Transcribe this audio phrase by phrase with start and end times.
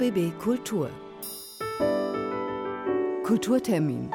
[0.00, 0.88] RBB Kultur.
[3.22, 4.10] Kulturtermin.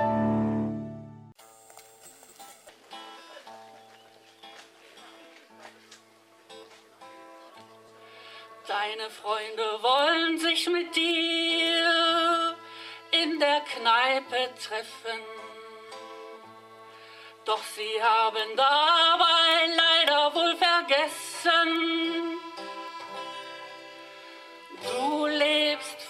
[8.67, 12.55] Deine Freunde wollen sich mit dir
[13.11, 15.21] in der Kneipe treffen.
[17.45, 22.34] Doch sie haben dabei leider wohl vergessen,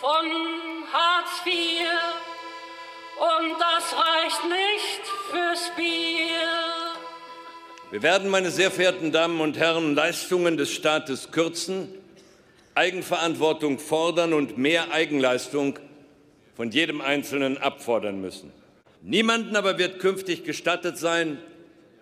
[0.06, 0.32] von
[0.94, 1.88] Hartz IV
[3.18, 5.02] und das reicht nicht
[5.32, 6.94] fürs Bier.
[7.90, 11.88] Wir werden, meine sehr verehrten Damen und Herren, Leistungen des Staates kürzen,
[12.76, 15.80] Eigenverantwortung fordern und mehr Eigenleistung
[16.56, 18.52] von jedem Einzelnen abfordern müssen.
[19.02, 21.40] Niemanden aber wird künftig gestattet sein,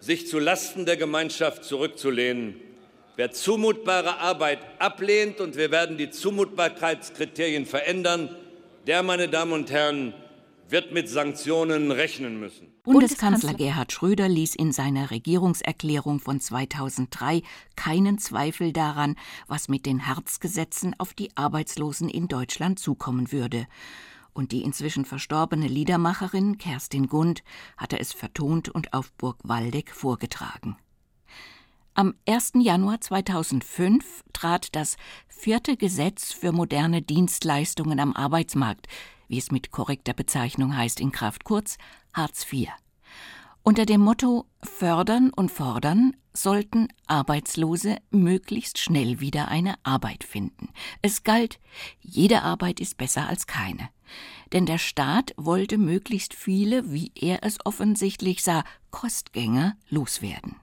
[0.01, 2.59] sich zu Lasten der Gemeinschaft zurückzulehnen.
[3.15, 8.35] Wer zumutbare Arbeit ablehnt, und wir werden die Zumutbarkeitskriterien verändern,
[8.87, 10.13] der, meine Damen und Herren,
[10.67, 12.73] wird mit Sanktionen rechnen müssen.
[12.83, 17.43] Bundeskanzler Gerhard Schröder ließ in seiner Regierungserklärung von 2003
[17.75, 19.15] keinen Zweifel daran,
[19.47, 23.67] was mit den Herzgesetzen auf die Arbeitslosen in Deutschland zukommen würde
[24.33, 27.43] und die inzwischen verstorbene Liedermacherin Kerstin Gund
[27.77, 30.75] hatte es vertont und auf Burg Waldeck vorgetragen.
[31.95, 32.53] Am 1.
[32.55, 38.87] Januar 2005 trat das vierte Gesetz für moderne Dienstleistungen am Arbeitsmarkt,
[39.27, 41.77] wie es mit korrekter Bezeichnung heißt, in Kraft, kurz
[42.11, 42.69] Hartz IV.
[43.61, 50.69] Unter dem Motto Fördern und Fordern sollten Arbeitslose möglichst schnell wieder eine Arbeit finden.
[51.03, 51.59] Es galt,
[52.01, 53.87] jede Arbeit ist besser als keine.
[54.51, 60.55] Denn der Staat wollte möglichst viele, wie er es offensichtlich sah, Kostgänger loswerden.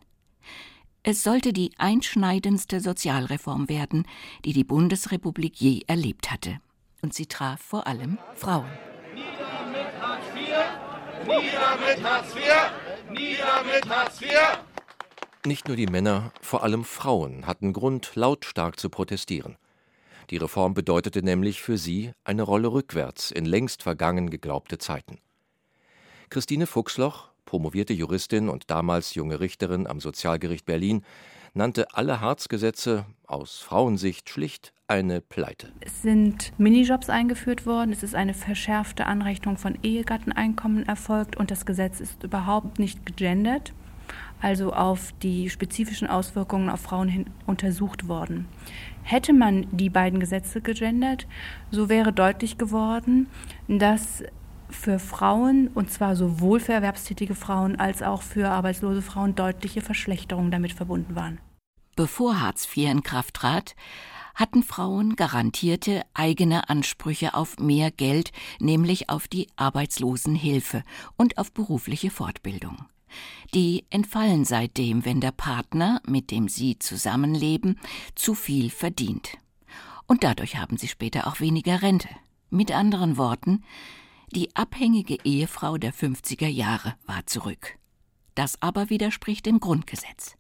[1.02, 4.06] Es sollte die einschneidendste Sozialreform werden,
[4.44, 6.60] die die Bundesrepublik je erlebt hatte.
[7.00, 8.68] Und sie traf vor allem Frauen.
[9.14, 11.26] Nieder mit Hartz IV!
[11.26, 13.10] Nieder mit Hartz IV!
[13.10, 14.28] Nieder mit Hartz IV!
[15.46, 19.56] Nicht nur die Männer, vor allem Frauen hatten Grund, lautstark zu protestieren.
[20.28, 25.18] Die Reform bedeutete nämlich für sie eine Rolle rückwärts in längst vergangen geglaubte Zeiten.
[26.28, 31.02] Christine Fuchsloch, promovierte Juristin und damals junge Richterin am Sozialgericht Berlin,
[31.54, 35.72] nannte alle Harzgesetze aus Frauensicht schlicht eine Pleite.
[35.80, 41.66] Es sind Minijobs eingeführt worden, es ist eine verschärfte Anrechnung von Ehegatteneinkommen erfolgt und das
[41.66, 43.72] Gesetz ist überhaupt nicht gegendert,
[44.40, 48.48] also auf die spezifischen Auswirkungen auf Frauen hin untersucht worden.
[49.02, 51.26] Hätte man die beiden Gesetze gegendert,
[51.70, 53.28] so wäre deutlich geworden,
[53.68, 54.24] dass
[54.72, 60.50] für Frauen, und zwar sowohl für erwerbstätige Frauen als auch für arbeitslose Frauen, deutliche Verschlechterungen
[60.50, 61.38] damit verbunden waren.
[61.96, 63.74] Bevor Hartz IV in Kraft trat,
[64.34, 70.82] hatten Frauen garantierte eigene Ansprüche auf mehr Geld, nämlich auf die Arbeitslosenhilfe
[71.16, 72.86] und auf berufliche Fortbildung.
[73.54, 77.78] Die entfallen seitdem, wenn der Partner, mit dem sie zusammenleben,
[78.14, 79.36] zu viel verdient.
[80.06, 82.08] Und dadurch haben sie später auch weniger Rente.
[82.50, 83.62] Mit anderen Worten,
[84.34, 87.78] die abhängige Ehefrau der 50er Jahre war zurück.
[88.34, 90.36] Das aber widerspricht dem Grundgesetz.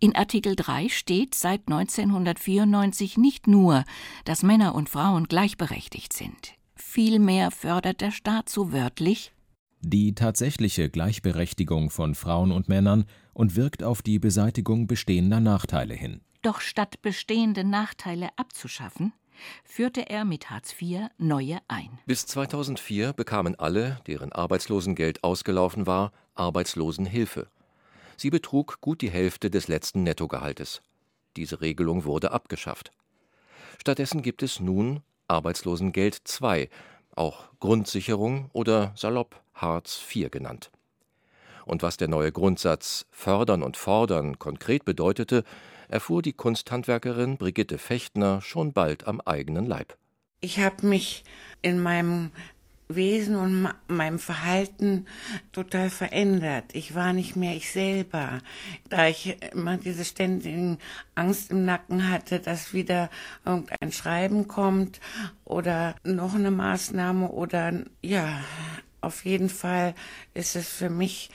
[0.00, 3.84] In Artikel 3 steht seit 1994 nicht nur,
[4.24, 6.54] dass Männer und Frauen gleichberechtigt sind.
[6.74, 9.32] Vielmehr fördert der Staat so wörtlich
[9.80, 16.22] die tatsächliche Gleichberechtigung von Frauen und Männern und wirkt auf die Beseitigung bestehender Nachteile hin.
[16.42, 19.12] Doch statt bestehende Nachteile abzuschaffen,
[19.64, 21.98] führte er mit Hartz IV neue ein.
[22.06, 27.48] Bis 2004 bekamen alle, deren Arbeitslosengeld ausgelaufen war, Arbeitslosenhilfe.
[28.16, 30.82] Sie betrug gut die Hälfte des letzten Nettogehaltes.
[31.36, 32.90] Diese Regelung wurde abgeschafft.
[33.78, 36.68] Stattdessen gibt es nun Arbeitslosengeld II,
[37.14, 40.70] auch Grundsicherung oder salopp Hartz IV genannt.
[41.64, 45.42] Und was der neue Grundsatz Fördern und Fordern konkret bedeutete,
[45.88, 49.96] erfuhr die Kunsthandwerkerin Brigitte Fechtner schon bald am eigenen Leib.
[50.40, 51.24] Ich habe mich
[51.62, 52.30] in meinem
[52.88, 55.06] Wesen und meinem Verhalten
[55.50, 56.66] total verändert.
[56.72, 58.40] Ich war nicht mehr ich selber,
[58.88, 60.78] da ich immer diese ständigen
[61.14, 63.10] Angst im Nacken hatte, dass wieder
[63.44, 65.00] irgendein Schreiben kommt
[65.44, 67.72] oder noch eine Maßnahme oder
[68.02, 68.40] ja,
[69.00, 69.94] auf jeden Fall
[70.34, 71.30] ist es für mich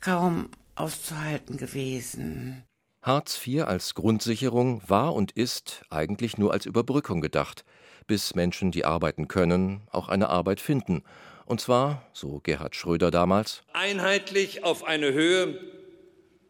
[0.00, 2.64] kaum auszuhalten gewesen.
[3.02, 7.64] Hartz IV als Grundsicherung war und ist eigentlich nur als Überbrückung gedacht,
[8.06, 11.02] bis Menschen, die arbeiten können, auch eine Arbeit finden.
[11.46, 15.58] Und zwar, so Gerhard Schröder damals, einheitlich auf eine Höhe,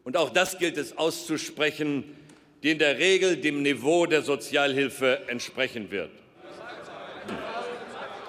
[0.03, 2.03] und auch das gilt es auszusprechen,
[2.63, 6.11] die in der Regel dem Niveau der Sozialhilfe entsprechen wird.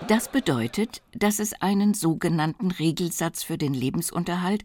[0.09, 4.65] Das bedeutet, dass es einen sogenannten Regelsatz für den Lebensunterhalt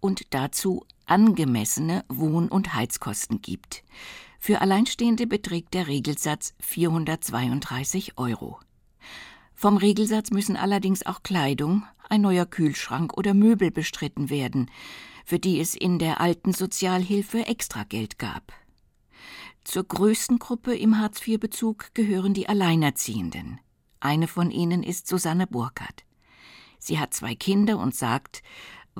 [0.00, 3.84] und dazu angemessene Wohn- und Heizkosten gibt.
[4.38, 8.60] Für Alleinstehende beträgt der Regelsatz 432 Euro.
[9.54, 14.70] Vom Regelsatz müssen allerdings auch Kleidung, ein neuer Kühlschrank oder Möbel bestritten werden,
[15.24, 18.52] für die es in der alten Sozialhilfe Extrageld gab.
[19.64, 23.60] Zur größten Gruppe im Hartz-IV-Bezug gehören die Alleinerziehenden.
[24.00, 26.04] Eine von ihnen ist Susanne Burkhardt.
[26.78, 28.42] Sie hat zwei Kinder und sagt,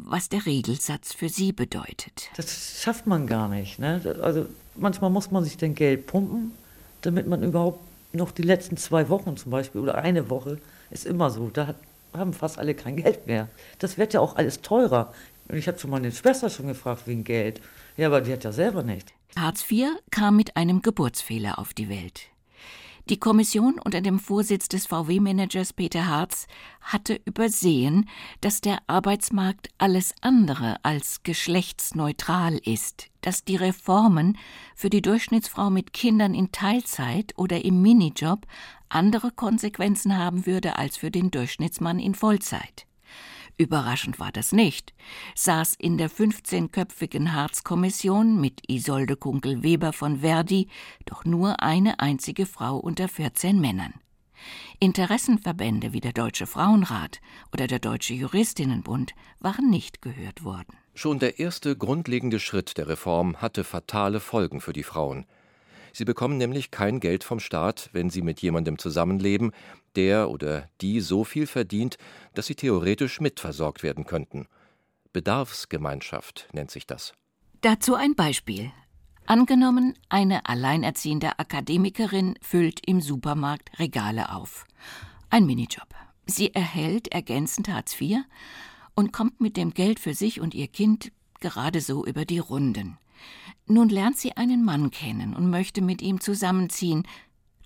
[0.06, 2.30] was der Regelsatz für sie bedeutet.
[2.36, 3.78] Das schafft man gar nicht.
[3.78, 4.00] Ne?
[4.22, 4.46] Also
[4.76, 6.52] manchmal muss man sich den Geld pumpen,
[7.02, 7.80] damit man überhaupt
[8.12, 10.58] noch die letzten zwei Wochen zum Beispiel oder eine Woche
[10.90, 11.50] ist immer so.
[11.50, 11.74] Da
[12.12, 13.48] haben fast alle kein Geld mehr.
[13.78, 15.12] Das wird ja auch alles teurer.
[15.48, 17.60] Und ich habe schon meine Schwester schon gefragt wegen Geld.
[17.96, 19.12] Ja, aber die hat ja selber nicht.
[19.36, 22.28] Hartz IV kam mit einem Geburtsfehler auf die Welt.
[23.08, 26.46] Die Kommission unter dem Vorsitz des VW-Managers Peter Harz
[26.82, 28.06] hatte übersehen,
[28.42, 34.36] dass der Arbeitsmarkt alles andere als geschlechtsneutral ist, dass die Reformen
[34.74, 38.46] für die Durchschnittsfrau mit Kindern in Teilzeit oder im Minijob
[38.90, 42.87] andere Konsequenzen haben würde als für den Durchschnittsmann in Vollzeit.
[43.58, 44.94] Überraschend war das nicht,
[45.34, 50.68] saß in der 15-köpfigen Harz-Kommission mit Isolde Kunkel-Weber von Verdi
[51.06, 53.94] doch nur eine einzige Frau unter 14 Männern.
[54.78, 57.20] Interessenverbände wie der Deutsche Frauenrat
[57.52, 60.76] oder der Deutsche Juristinnenbund waren nicht gehört worden.
[60.94, 65.26] Schon der erste grundlegende Schritt der Reform hatte fatale Folgen für die Frauen.
[65.92, 69.52] Sie bekommen nämlich kein Geld vom Staat, wenn sie mit jemandem zusammenleben,
[69.96, 71.96] der oder die so viel verdient,
[72.34, 74.46] dass sie theoretisch mitversorgt werden könnten.
[75.12, 77.12] Bedarfsgemeinschaft nennt sich das.
[77.60, 78.70] Dazu ein Beispiel.
[79.26, 84.64] Angenommen, eine alleinerziehende Akademikerin füllt im Supermarkt Regale auf.
[85.28, 85.88] Ein Minijob.
[86.24, 88.18] Sie erhält ergänzend Hartz IV
[88.94, 92.98] und kommt mit dem Geld für sich und ihr Kind gerade so über die Runden.
[93.66, 97.06] Nun lernt sie einen Mann kennen und möchte mit ihm zusammenziehen.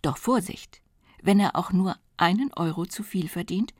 [0.03, 0.81] Doch Vorsicht!
[1.23, 3.73] Wenn er auch nur einen Euro zu viel verdient,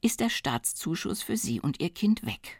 [0.00, 2.58] ist der Staatszuschuss für sie und ihr Kind weg.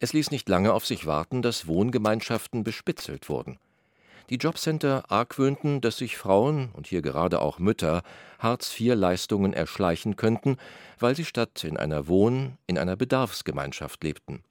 [0.00, 3.58] Es ließ nicht lange auf sich warten, dass Wohngemeinschaften bespitzelt wurden.
[4.30, 8.02] Die Jobcenter argwöhnten, dass sich Frauen und hier gerade auch Mütter
[8.38, 10.58] Hartz-IV-Leistungen erschleichen könnten,
[10.98, 14.44] weil sie statt in einer Wohn-, in einer Bedarfsgemeinschaft lebten.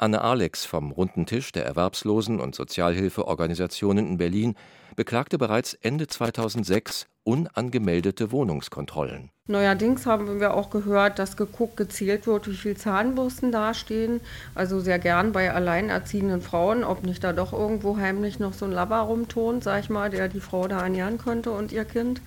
[0.00, 4.54] Anne Alex vom Runden Tisch der Erwerbslosen- und Sozialhilfeorganisationen in Berlin
[4.96, 9.28] beklagte bereits Ende 2006 unangemeldete Wohnungskontrollen.
[9.46, 14.22] Neuerdings haben wir auch gehört, dass geguckt, gezählt wird, wie viele Zahnbürsten dastehen.
[14.54, 18.72] Also sehr gern bei alleinerziehenden Frauen, ob nicht da doch irgendwo heimlich noch so ein
[18.72, 22.22] Labber rumtont, sag ich mal, der die Frau da ernähren könnte und ihr Kind.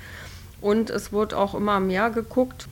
[0.62, 2.68] Und es wird auch immer mehr geguckt,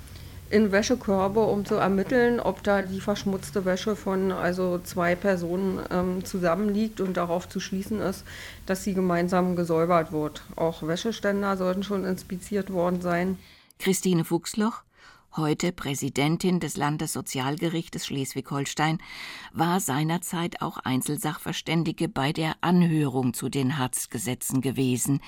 [0.51, 6.25] in Wäschekörbe, um zu ermitteln, ob da die verschmutzte Wäsche von also zwei Personen ähm,
[6.25, 8.25] zusammenliegt und darauf zu schließen ist,
[8.65, 10.43] dass sie gemeinsam gesäubert wird.
[10.55, 13.37] Auch Wäscheständer sollten schon inspiziert worden sein.
[13.79, 14.83] Christine Fuchsloch,
[15.37, 18.97] heute Präsidentin des Landessozialgerichtes Schleswig-Holstein,
[19.53, 25.21] war seinerzeit auch Einzelsachverständige bei der Anhörung zu den Hartz-Gesetzen gewesen.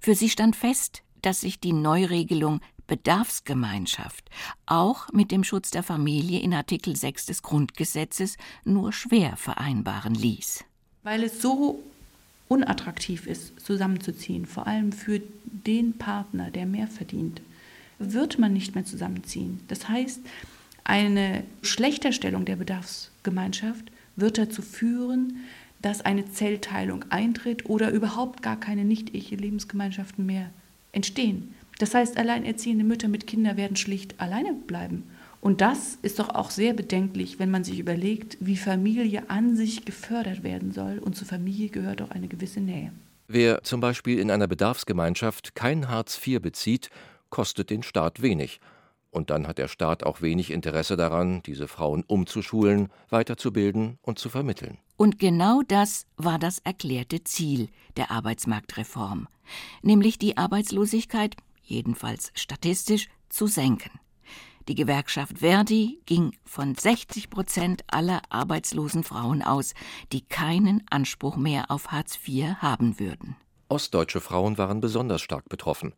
[0.00, 4.28] Für sie stand fest, dass sich die Neuregelung Bedarfsgemeinschaft
[4.66, 10.64] auch mit dem Schutz der Familie in Artikel 6 des Grundgesetzes nur schwer vereinbaren ließ.
[11.02, 11.82] Weil es so
[12.48, 17.40] unattraktiv ist, zusammenzuziehen, vor allem für den Partner, der mehr verdient,
[17.98, 19.60] wird man nicht mehr zusammenziehen.
[19.68, 20.20] Das heißt,
[20.84, 25.44] eine Schlechterstellung der Bedarfsgemeinschaft wird dazu führen,
[25.80, 30.50] dass eine Zellteilung eintritt oder überhaupt gar keine nicht-ehe-Lebensgemeinschaften mehr
[30.92, 31.54] entstehen.
[31.78, 35.04] Das heißt, alleinerziehende Mütter mit Kindern werden schlicht alleine bleiben.
[35.40, 39.84] Und das ist doch auch sehr bedenklich, wenn man sich überlegt, wie Familie an sich
[39.84, 40.98] gefördert werden soll.
[40.98, 42.92] Und zur Familie gehört auch eine gewisse Nähe.
[43.28, 46.90] Wer zum Beispiel in einer Bedarfsgemeinschaft kein Hartz IV bezieht,
[47.28, 48.60] kostet den Staat wenig.
[49.10, 54.28] Und dann hat der Staat auch wenig Interesse daran, diese Frauen umzuschulen, weiterzubilden und zu
[54.28, 54.78] vermitteln.
[54.96, 59.28] Und genau das war das erklärte Ziel der Arbeitsmarktreform,
[59.82, 63.90] nämlich die Arbeitslosigkeit jedenfalls statistisch, zu senken.
[64.68, 69.74] Die Gewerkschaft Verdi ging von 60 Prozent aller arbeitslosen Frauen aus,
[70.12, 73.36] die keinen Anspruch mehr auf Hartz IV haben würden.
[73.68, 75.94] Ostdeutsche Frauen waren besonders stark betroffen.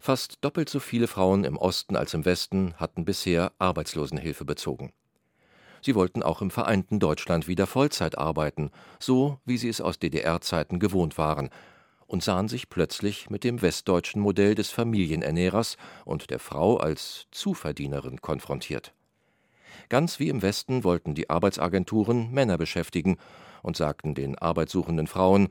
[0.00, 4.92] Fast doppelt so viele Frauen im Osten als im Westen hatten bisher Arbeitslosenhilfe bezogen.
[5.82, 10.78] Sie wollten auch im vereinten Deutschland wieder Vollzeit arbeiten, so wie sie es aus DDR-Zeiten
[10.78, 11.50] gewohnt waren,
[12.06, 18.20] und sahen sich plötzlich mit dem westdeutschen Modell des Familienernährers und der Frau als Zuverdienerin
[18.20, 18.92] konfrontiert.
[19.88, 23.16] Ganz wie im Westen wollten die Arbeitsagenturen Männer beschäftigen
[23.62, 25.48] und sagten den arbeitssuchenden Frauen,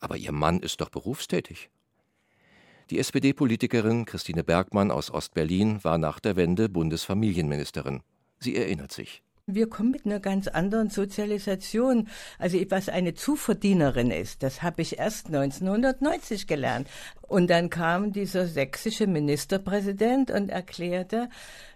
[0.00, 1.70] aber ihr Mann ist doch berufstätig.
[2.90, 8.02] Die SPD-Politikerin Christine Bergmann aus Ostberlin war nach der Wende Bundesfamilienministerin.
[8.40, 9.22] Sie erinnert sich.
[9.46, 12.08] Wir kommen mit einer ganz anderen Sozialisation.
[12.38, 16.88] Also was eine Zuverdienerin ist, das habe ich erst 1990 gelernt.
[17.22, 21.28] Und dann kam dieser sächsische Ministerpräsident und erklärte,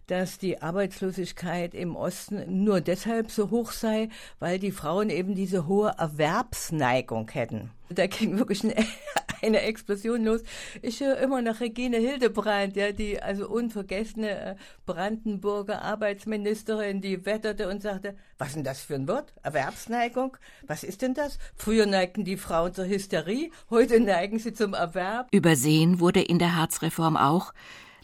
[0.06, 4.08] dass die Arbeitslosigkeit im Osten nur deshalb so hoch sei,
[4.38, 7.70] weil die Frauen eben diese hohe Erwerbsneigung hätten.
[7.90, 8.74] Da ging wirklich eine,
[9.42, 10.42] eine Explosion los.
[10.82, 14.54] Ich höre immer noch Regine Hildebrand, ja, die also unvergessene äh,
[14.86, 19.32] Brandenburger Arbeitsministerin, die wetterte und sagte, was ist denn das für ein Wort?
[19.42, 20.36] Erwerbsneigung?
[20.66, 21.38] Was ist denn das?
[21.56, 25.28] Früher neigten die Frauen zur Hysterie, heute neigen sie zum Erwerb.
[25.30, 27.52] Übersehen wurde in der Harzreform auch,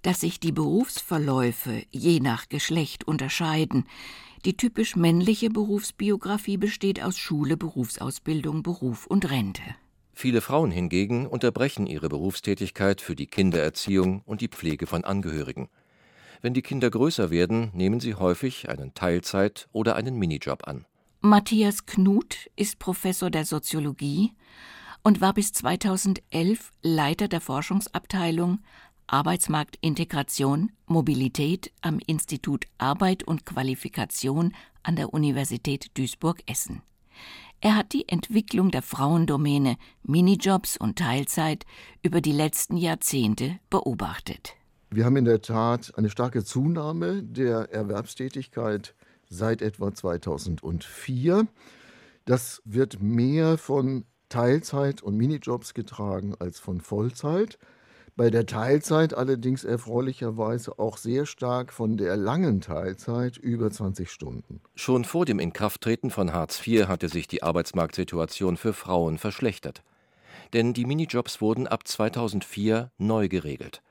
[0.02, 3.84] dass sich die Berufsverläufe je nach Geschlecht unterscheiden.
[4.44, 9.62] Die typisch männliche Berufsbiografie besteht aus Schule, Berufsausbildung, Beruf und Rente.
[10.12, 15.68] Viele Frauen hingegen unterbrechen ihre Berufstätigkeit für die Kindererziehung und die Pflege von Angehörigen.
[16.42, 20.86] Wenn die Kinder größer werden, nehmen sie häufig einen Teilzeit- oder einen Minijob an.
[21.20, 24.32] Matthias Knut ist Professor der Soziologie
[25.02, 28.60] und war bis 2011 Leiter der Forschungsabteilung
[29.12, 36.82] Arbeitsmarktintegration, Mobilität am Institut Arbeit und Qualifikation an der Universität Duisburg-Essen.
[37.60, 41.66] Er hat die Entwicklung der Frauendomäne Minijobs und Teilzeit
[42.02, 44.54] über die letzten Jahrzehnte beobachtet.
[44.90, 48.94] Wir haben in der Tat eine starke Zunahme der Erwerbstätigkeit
[49.28, 51.48] seit etwa 2004.
[52.26, 57.58] Das wird mehr von Teilzeit und Minijobs getragen als von Vollzeit.
[58.16, 64.60] Bei der Teilzeit allerdings erfreulicherweise auch sehr stark von der langen Teilzeit über 20 Stunden.
[64.74, 69.82] Schon vor dem Inkrafttreten von Hartz IV hatte sich die Arbeitsmarktsituation für Frauen verschlechtert.
[70.52, 73.82] Denn die Minijobs wurden ab 2004 neu geregelt.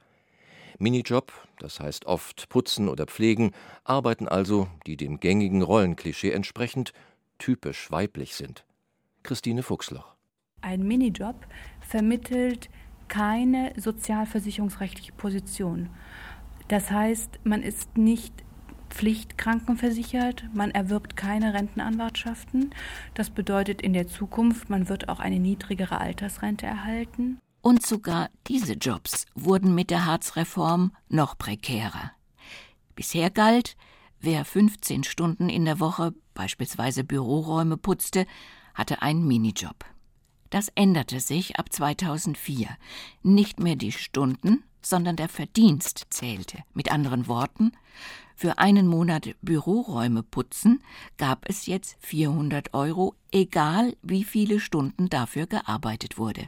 [0.79, 3.51] Minijob, das heißt oft putzen oder pflegen,
[3.83, 6.93] arbeiten also, die dem gängigen Rollenklischee entsprechend,
[7.37, 8.65] typisch weiblich sind.
[9.23, 10.15] Christine Fuchsloch.
[10.61, 11.47] Ein Minijob
[11.81, 12.69] vermittelt
[13.09, 15.89] keine sozialversicherungsrechtliche Position.
[16.69, 18.33] Das heißt, man ist nicht
[18.89, 22.71] pflichtkrankenversichert, man erwirbt keine Rentenanwartschaften.
[23.13, 27.39] Das bedeutet in der Zukunft, man wird auch eine niedrigere Altersrente erhalten.
[27.61, 32.11] Und sogar diese Jobs wurden mit der Harzreform noch prekärer.
[32.95, 33.75] Bisher galt,
[34.19, 38.25] wer 15 Stunden in der Woche beispielsweise Büroräume putzte,
[38.73, 39.85] hatte einen Minijob.
[40.49, 42.67] Das änderte sich ab 2004.
[43.21, 46.59] Nicht mehr die Stunden, sondern der Verdienst zählte.
[46.73, 47.73] Mit anderen Worten,
[48.35, 50.81] für einen Monat Büroräume putzen
[51.17, 56.47] gab es jetzt 400 Euro, egal wie viele Stunden dafür gearbeitet wurde.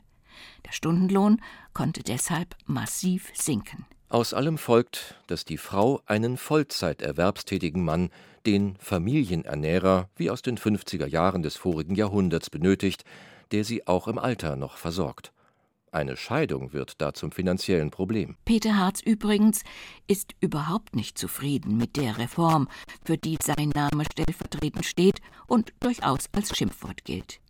[0.66, 1.42] Der Stundenlohn
[1.74, 3.86] konnte deshalb massiv sinken.
[4.08, 8.10] Aus allem folgt, dass die Frau einen Vollzeiterwerbstätigen Mann,
[8.46, 13.04] den Familienernährer, wie aus den 50er Jahren des vorigen Jahrhunderts benötigt,
[13.52, 15.32] der sie auch im Alter noch versorgt.
[15.94, 18.38] Eine Scheidung wird da zum finanziellen Problem.
[18.46, 19.64] Peter Harz übrigens
[20.08, 22.70] ist überhaupt nicht zufrieden mit der Reform,
[23.04, 27.42] für die sein Name stellvertretend steht und durchaus als Schimpfwort gilt.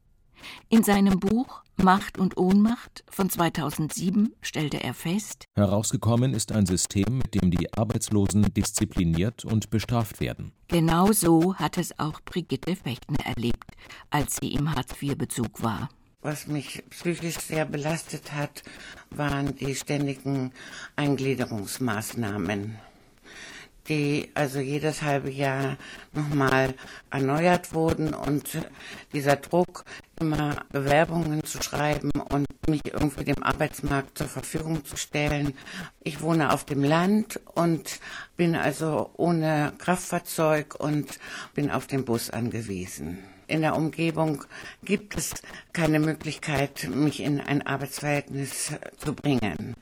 [0.69, 7.17] In seinem Buch Macht und Ohnmacht von 2007 stellte er fest, herausgekommen ist ein System,
[7.17, 10.51] mit dem die Arbeitslosen diszipliniert und bestraft werden.
[10.67, 13.71] Genau so hat es auch Brigitte Fechtner erlebt,
[14.11, 15.89] als sie im Hartz-IV-Bezug war.
[16.21, 18.61] Was mich psychisch sehr belastet hat,
[19.09, 20.51] waren die ständigen
[20.95, 22.77] Eingliederungsmaßnahmen
[23.87, 25.77] die also jedes halbe Jahr
[26.13, 26.73] nochmal
[27.09, 28.59] erneuert wurden und
[29.13, 29.85] dieser Druck,
[30.19, 35.55] immer Bewerbungen zu schreiben und mich irgendwie dem Arbeitsmarkt zur Verfügung zu stellen.
[36.03, 37.99] Ich wohne auf dem Land und
[38.37, 41.19] bin also ohne Kraftfahrzeug und
[41.55, 44.45] bin auf den Bus angewiesen in der Umgebung
[44.83, 45.33] gibt es
[45.73, 49.75] keine Möglichkeit, mich in ein Arbeitsverhältnis zu bringen.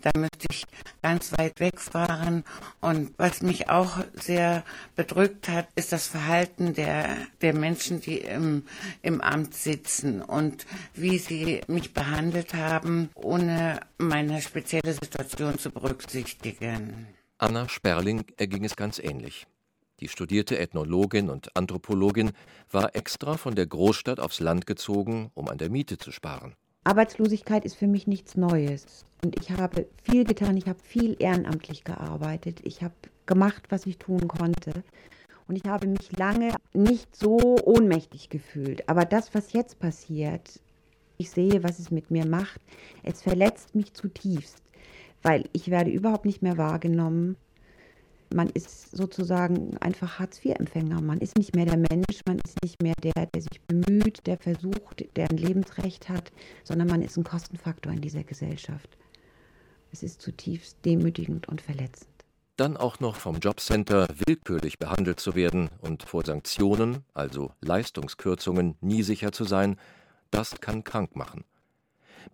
[0.00, 0.64] Da müsste ich
[1.02, 2.44] ganz weit wegfahren.
[2.80, 8.62] Und was mich auch sehr bedrückt hat, ist das Verhalten der, der Menschen, die im,
[9.02, 17.08] im Amt sitzen und wie sie mich behandelt haben, ohne meine spezielle Situation zu berücksichtigen.
[17.38, 19.46] Anna Sperling erging es ganz ähnlich.
[20.00, 22.30] Die studierte Ethnologin und Anthropologin
[22.70, 26.54] war extra von der Großstadt aufs Land gezogen, um an der Miete zu sparen.
[26.84, 29.04] Arbeitslosigkeit ist für mich nichts Neues.
[29.24, 32.94] Und ich habe viel getan, ich habe viel ehrenamtlich gearbeitet, ich habe
[33.26, 34.84] gemacht, was ich tun konnte.
[35.48, 38.88] Und ich habe mich lange nicht so ohnmächtig gefühlt.
[38.88, 40.60] Aber das, was jetzt passiert,
[41.16, 42.60] ich sehe, was es mit mir macht,
[43.02, 44.62] es verletzt mich zutiefst,
[45.22, 47.36] weil ich werde überhaupt nicht mehr wahrgenommen.
[48.34, 51.00] Man ist sozusagen einfach Hartz-IV-Empfänger.
[51.00, 54.36] Man ist nicht mehr der Mensch, man ist nicht mehr der, der sich bemüht, der
[54.36, 56.30] versucht, der ein Lebensrecht hat,
[56.64, 58.98] sondern man ist ein Kostenfaktor in dieser Gesellschaft.
[59.90, 62.10] Es ist zutiefst demütigend und verletzend.
[62.56, 69.02] Dann auch noch vom Jobcenter willkürlich behandelt zu werden und vor Sanktionen, also Leistungskürzungen, nie
[69.02, 69.76] sicher zu sein,
[70.30, 71.44] das kann krank machen.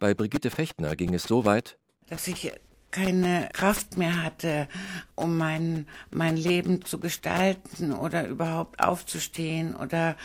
[0.00, 2.52] Bei Brigitte Fechtner ging es so weit, dass ich
[2.94, 4.68] keine Kraft mehr hatte,
[5.16, 10.16] um mein, mein Leben zu gestalten oder überhaupt aufzustehen oder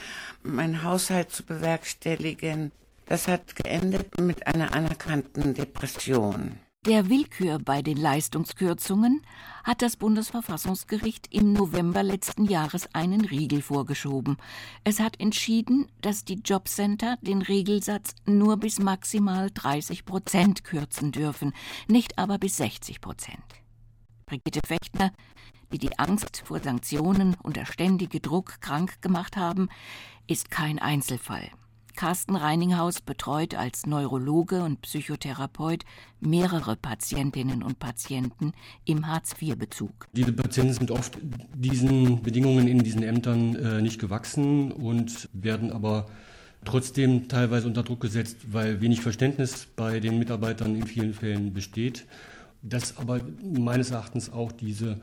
[0.43, 2.71] meinen Haushalt zu bewerkstelligen.
[3.07, 6.59] Das hat geendet mit einer anerkannten Depression.
[6.85, 9.21] Der Willkür bei den Leistungskürzungen
[9.65, 14.37] hat das Bundesverfassungsgericht im November letzten Jahres einen Riegel vorgeschoben.
[14.85, 21.51] Es hat entschieden, dass die Jobcenter den Regelsatz nur bis maximal 30 Prozent kürzen dürfen,
[21.89, 23.43] nicht aber bis 60 Prozent.
[24.25, 25.11] Brigitte Fechtner,
[25.73, 29.67] die die Angst vor Sanktionen und der ständige Druck krank gemacht haben,
[30.27, 31.51] ist kein Einzelfall.
[31.99, 35.83] Carsten Reininghaus betreut als Neurologe und Psychotherapeut
[36.21, 38.53] mehrere Patientinnen und Patienten
[38.85, 40.07] im Hartz-IV-Bezug.
[40.13, 41.17] Diese Patienten sind oft
[41.53, 46.05] diesen Bedingungen in diesen Ämtern äh, nicht gewachsen und werden aber
[46.63, 52.05] trotzdem teilweise unter Druck gesetzt, weil wenig Verständnis bei den Mitarbeitern in vielen Fällen besteht.
[52.61, 55.01] Dass aber meines Erachtens auch diese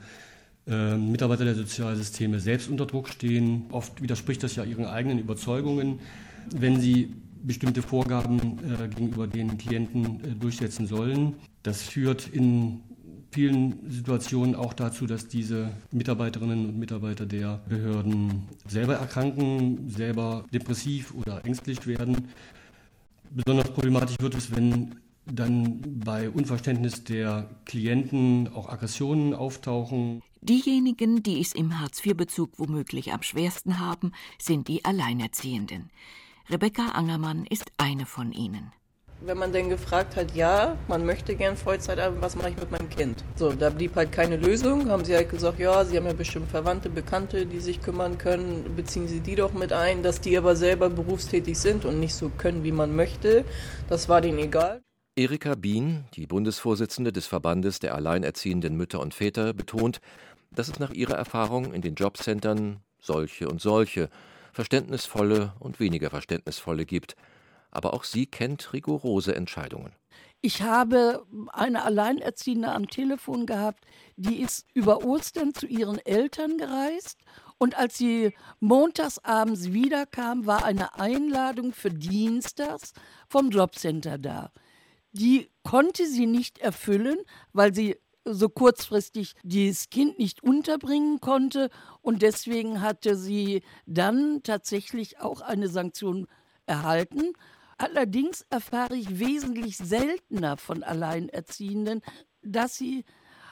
[0.66, 3.66] äh, Mitarbeiter der Sozialsysteme selbst unter Druck stehen.
[3.70, 6.00] Oft widerspricht das ja ihren eigenen Überzeugungen
[6.54, 11.34] wenn sie bestimmte Vorgaben äh, gegenüber den Klienten äh, durchsetzen sollen.
[11.62, 12.80] Das führt in
[13.30, 21.14] vielen Situationen auch dazu, dass diese Mitarbeiterinnen und Mitarbeiter der Behörden selber erkranken, selber depressiv
[21.14, 22.28] oder ängstlich werden.
[23.30, 30.22] Besonders problematisch wird es, wenn dann bei Unverständnis der Klienten auch Aggressionen auftauchen.
[30.40, 35.90] Diejenigen, die es im Hartz-IV-Bezug womöglich am schwersten haben, sind die Alleinerziehenden.
[36.48, 38.72] Rebecca Angermann ist eine von ihnen.
[39.20, 42.70] Wenn man denn gefragt hat, ja, man möchte gern Vollzeit arbeiten, was mache ich mit
[42.70, 43.24] meinem Kind?
[43.34, 44.88] So, da blieb halt keine Lösung.
[44.88, 48.76] Haben sie halt gesagt, ja, sie haben ja bestimmt Verwandte, Bekannte, die sich kümmern können.
[48.76, 52.28] Beziehen sie die doch mit ein, dass die aber selber berufstätig sind und nicht so
[52.28, 53.44] können, wie man möchte.
[53.88, 54.82] Das war denen egal.
[55.16, 60.00] Erika Bien, die Bundesvorsitzende des Verbandes der alleinerziehenden Mütter und Väter, betont,
[60.52, 64.10] dass es nach ihrer Erfahrung in den Jobcentern solche und solche
[64.56, 67.14] verständnisvolle und weniger verständnisvolle gibt.
[67.70, 69.92] Aber auch sie kennt rigorose Entscheidungen.
[70.40, 73.84] Ich habe eine Alleinerziehende am Telefon gehabt,
[74.16, 77.18] die ist über Ostern zu ihren Eltern gereist
[77.58, 82.92] und als sie montagsabends wiederkam, war eine Einladung für Dienstags
[83.28, 84.52] vom Jobcenter da.
[85.12, 87.18] Die konnte sie nicht erfüllen,
[87.52, 91.70] weil sie so kurzfristig dieses Kind nicht unterbringen konnte
[92.02, 96.26] und deswegen hatte sie dann tatsächlich auch eine Sanktion
[96.66, 97.32] erhalten.
[97.78, 102.02] Allerdings erfahre ich wesentlich seltener von Alleinerziehenden,
[102.42, 103.04] dass sie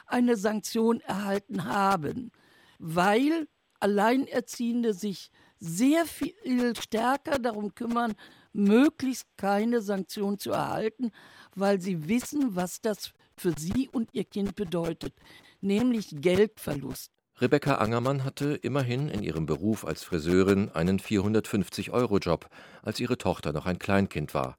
[0.07, 2.31] eine Sanktion erhalten haben,
[2.79, 3.47] weil
[3.79, 8.13] Alleinerziehende sich sehr viel stärker darum kümmern,
[8.53, 11.11] möglichst keine Sanktion zu erhalten,
[11.55, 15.13] weil sie wissen, was das für sie und ihr Kind bedeutet,
[15.61, 17.11] nämlich Geldverlust.
[17.41, 22.49] Rebecca Angermann hatte immerhin in ihrem Beruf als Friseurin einen 450-Euro-Job,
[22.81, 24.57] als ihre Tochter noch ein Kleinkind war.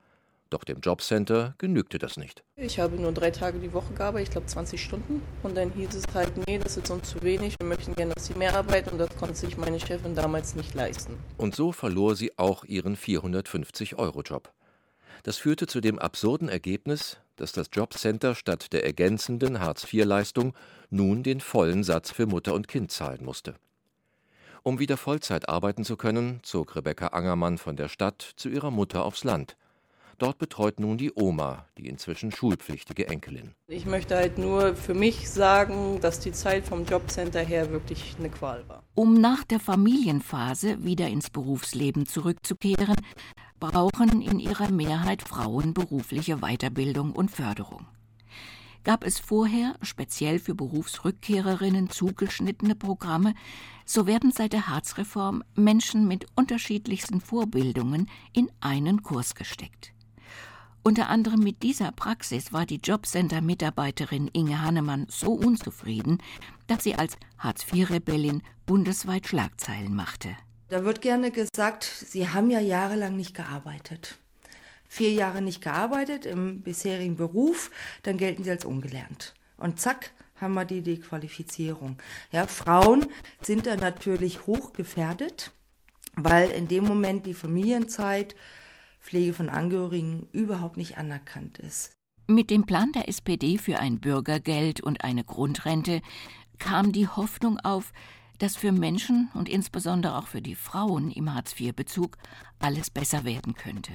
[0.50, 2.44] Doch dem Jobcenter genügte das nicht.
[2.54, 5.22] Ich habe nur drei Tage die Woche gearbeitet, ich glaube 20 Stunden.
[5.42, 8.26] Und dann hieß es halt, nee, das ist uns zu wenig, wir möchten gerne, dass
[8.26, 8.90] sie mehr arbeiten.
[8.90, 11.18] Und das konnte sich meine Chefin damals nicht leisten.
[11.36, 14.52] Und so verlor sie auch ihren 450-Euro-Job.
[15.24, 20.54] Das führte zu dem absurden Ergebnis, dass das Jobcenter statt der ergänzenden Hartz-IV-Leistung
[20.90, 23.54] nun den vollen Satz für Mutter und Kind zahlen musste.
[24.62, 29.04] Um wieder Vollzeit arbeiten zu können, zog Rebecca Angermann von der Stadt zu ihrer Mutter
[29.04, 29.56] aufs Land.
[30.18, 33.54] Dort betreut nun die Oma, die inzwischen schulpflichtige Enkelin.
[33.68, 38.30] Ich möchte halt nur für mich sagen, dass die Zeit vom Jobcenter her wirklich eine
[38.30, 38.82] Qual war.
[38.94, 42.96] Um nach der Familienphase wieder ins Berufsleben zurückzukehren,
[43.58, 47.86] brauchen in ihrer Mehrheit Frauen berufliche Weiterbildung und Förderung.
[48.84, 53.34] Gab es vorher speziell für Berufsrückkehrerinnen zugeschnittene Programme,
[53.84, 59.92] so werden seit der Harzreform Menschen mit unterschiedlichsten Vorbildungen in einen Kurs gesteckt.
[60.84, 66.18] Unter anderem mit dieser Praxis war die Jobcenter-Mitarbeiterin Inge Hannemann so unzufrieden,
[66.68, 70.36] dass sie als Hartz-IV-Rebellin bundesweit Schlagzeilen machte.
[70.68, 74.18] Da wird gerne gesagt, Sie haben ja jahrelang nicht gearbeitet.
[74.88, 77.70] Vier Jahre nicht gearbeitet im bisherigen Beruf,
[78.02, 79.34] dann gelten Sie als ungelernt.
[79.56, 81.96] Und zack, haben wir die Dequalifizierung.
[82.30, 83.06] Ja, Frauen
[83.40, 85.52] sind da natürlich hoch gefährdet,
[86.14, 88.34] weil in dem Moment die Familienzeit,
[89.00, 91.92] Pflege von Angehörigen überhaupt nicht anerkannt ist.
[92.26, 96.02] Mit dem Plan der SPD für ein Bürgergeld und eine Grundrente
[96.58, 97.92] kam die Hoffnung auf,
[98.38, 102.18] dass für Menschen und insbesondere auch für die Frauen im Hartz-IV-Bezug
[102.58, 103.92] alles besser werden könnte.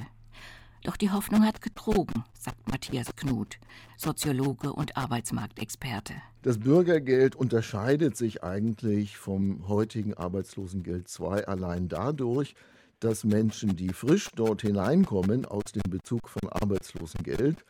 [0.84, 3.60] Doch die Hoffnung hat getrogen, sagt Matthias Knut,
[3.98, 6.16] Soziologe und Arbeitsmarktexperte.
[6.42, 12.56] Das Bürgergeld unterscheidet sich eigentlich vom heutigen Arbeitslosengeld II allein dadurch,
[13.00, 17.64] dass Menschen, die frisch dort hineinkommen aus dem Bezug von Arbeitslosengeld,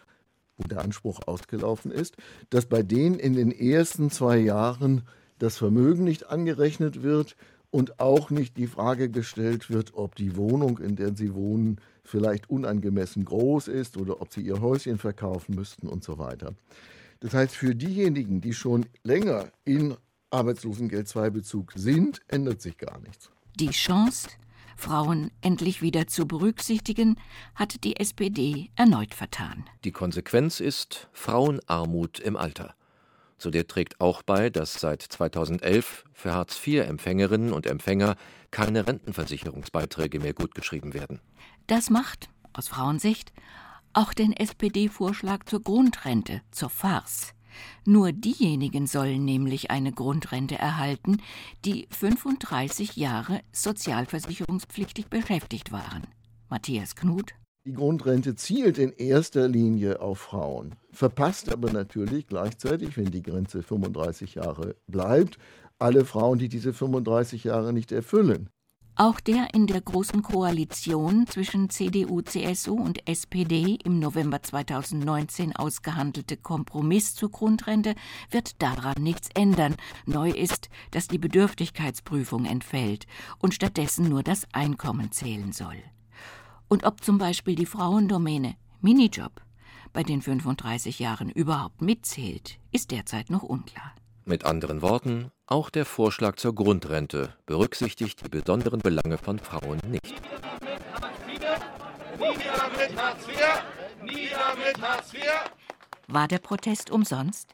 [0.57, 2.15] wo der Anspruch ausgelaufen ist,
[2.49, 5.03] dass bei denen in den ersten zwei Jahren
[5.41, 7.35] das Vermögen nicht angerechnet wird
[7.71, 12.49] und auch nicht die Frage gestellt wird, ob die Wohnung, in der sie wohnen, vielleicht
[12.49, 16.53] unangemessen groß ist oder ob sie ihr Häuschen verkaufen müssten und so weiter.
[17.21, 19.95] Das heißt, für diejenigen, die schon länger in
[20.29, 23.31] Arbeitslosengeld II Bezug sind, ändert sich gar nichts.
[23.59, 24.29] Die Chance,
[24.77, 27.15] Frauen endlich wieder zu berücksichtigen,
[27.55, 29.65] hat die SPD erneut vertan.
[29.85, 32.75] Die Konsequenz ist Frauenarmut im Alter.
[33.41, 38.15] Zu der trägt auch bei, dass seit 2011 für Hartz-IV-Empfängerinnen und Empfänger
[38.51, 41.19] keine Rentenversicherungsbeiträge mehr gutgeschrieben werden.
[41.65, 43.33] Das macht, aus Frauensicht,
[43.93, 47.33] auch den SPD-Vorschlag zur Grundrente zur Farce.
[47.83, 51.17] Nur diejenigen sollen nämlich eine Grundrente erhalten,
[51.65, 56.05] die 35 Jahre sozialversicherungspflichtig beschäftigt waren.
[56.47, 57.33] Matthias Knut
[57.65, 63.61] die Grundrente zielt in erster Linie auf Frauen, verpasst aber natürlich gleichzeitig, wenn die Grenze
[63.61, 65.37] 35 Jahre bleibt,
[65.77, 68.49] alle Frauen, die diese 35 Jahre nicht erfüllen.
[68.95, 76.37] Auch der in der Großen Koalition zwischen CDU, CSU und SPD im November 2019 ausgehandelte
[76.37, 77.95] Kompromiss zur Grundrente
[78.31, 79.75] wird daran nichts ändern.
[80.05, 83.07] Neu ist, dass die Bedürftigkeitsprüfung entfällt
[83.39, 85.77] und stattdessen nur das Einkommen zählen soll.
[86.71, 89.41] Und ob zum Beispiel die Frauendomäne Minijob
[89.91, 93.91] bei den 35 Jahren überhaupt mitzählt, ist derzeit noch unklar.
[94.23, 100.13] Mit anderen Worten, auch der Vorschlag zur Grundrente berücksichtigt die besonderen Belange von Frauen nicht.
[106.07, 107.53] War der Protest umsonst?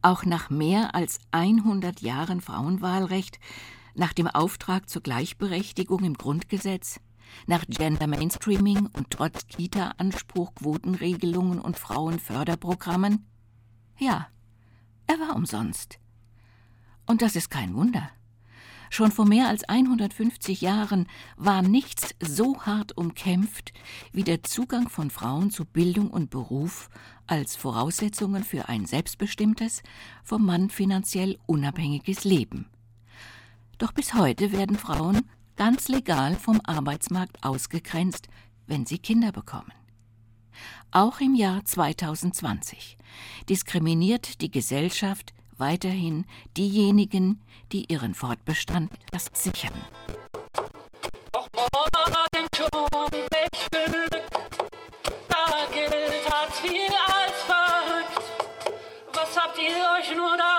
[0.00, 3.40] Auch nach mehr als 100 Jahren Frauenwahlrecht,
[3.94, 6.98] nach dem Auftrag zur Gleichberechtigung im Grundgesetz,
[7.46, 13.26] nach Gender Mainstreaming und trotz Kita-Anspruch, Quotenregelungen und Frauenförderprogrammen?
[13.98, 14.28] Ja,
[15.06, 15.98] er war umsonst.
[17.06, 18.10] Und das ist kein Wunder.
[18.90, 23.72] Schon vor mehr als 150 Jahren war nichts so hart umkämpft
[24.12, 26.88] wie der Zugang von Frauen zu Bildung und Beruf
[27.26, 29.82] als Voraussetzungen für ein selbstbestimmtes,
[30.24, 32.66] vom Mann finanziell unabhängiges Leben.
[33.76, 38.28] Doch bis heute werden Frauen ganz legal vom Arbeitsmarkt ausgegrenzt,
[38.68, 39.72] wenn sie Kinder bekommen.
[40.92, 42.96] Auch im Jahr 2020
[43.48, 47.42] diskriminiert die Gesellschaft weiterhin diejenigen,
[47.72, 48.92] die ihren Fortbestand
[49.32, 49.74] sichern.
[51.32, 52.70] Doch morgen schon
[55.28, 56.30] da gilt
[57.08, 58.22] als verrückt.
[59.12, 60.57] Was habt ihr euch nur dabei